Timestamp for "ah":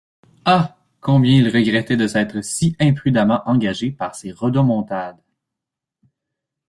0.45-0.77